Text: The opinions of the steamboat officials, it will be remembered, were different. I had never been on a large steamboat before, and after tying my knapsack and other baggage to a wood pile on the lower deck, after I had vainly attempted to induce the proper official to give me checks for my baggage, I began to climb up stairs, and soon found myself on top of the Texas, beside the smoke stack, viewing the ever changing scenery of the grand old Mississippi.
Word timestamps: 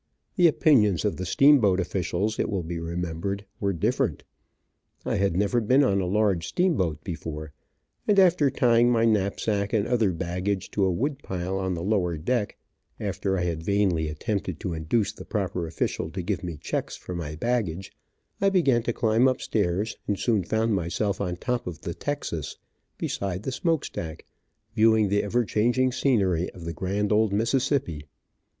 The 0.35 0.47
opinions 0.47 1.05
of 1.05 1.17
the 1.17 1.27
steamboat 1.27 1.79
officials, 1.79 2.39
it 2.39 2.49
will 2.49 2.63
be 2.63 2.79
remembered, 2.79 3.45
were 3.59 3.71
different. 3.71 4.23
I 5.05 5.17
had 5.17 5.37
never 5.37 5.61
been 5.61 5.83
on 5.83 6.01
a 6.01 6.07
large 6.07 6.47
steamboat 6.47 7.03
before, 7.03 7.53
and 8.07 8.17
after 8.17 8.49
tying 8.49 8.91
my 8.91 9.05
knapsack 9.05 9.73
and 9.73 9.85
other 9.87 10.11
baggage 10.11 10.71
to 10.71 10.85
a 10.85 10.91
wood 10.91 11.19
pile 11.21 11.59
on 11.59 11.75
the 11.75 11.83
lower 11.83 12.17
deck, 12.17 12.57
after 12.99 13.37
I 13.37 13.43
had 13.43 13.61
vainly 13.61 14.07
attempted 14.07 14.59
to 14.61 14.73
induce 14.73 15.11
the 15.11 15.23
proper 15.23 15.67
official 15.67 16.09
to 16.13 16.23
give 16.23 16.43
me 16.43 16.57
checks 16.57 16.95
for 16.95 17.13
my 17.13 17.35
baggage, 17.35 17.91
I 18.41 18.49
began 18.49 18.81
to 18.81 18.93
climb 18.93 19.27
up 19.27 19.39
stairs, 19.39 19.97
and 20.07 20.17
soon 20.17 20.43
found 20.43 20.73
myself 20.73 21.21
on 21.21 21.35
top 21.35 21.67
of 21.67 21.81
the 21.81 21.93
Texas, 21.93 22.57
beside 22.97 23.43
the 23.43 23.51
smoke 23.51 23.85
stack, 23.85 24.25
viewing 24.73 25.09
the 25.09 25.21
ever 25.21 25.45
changing 25.45 25.91
scenery 25.91 26.49
of 26.55 26.65
the 26.65 26.73
grand 26.73 27.11
old 27.11 27.31
Mississippi. 27.31 28.05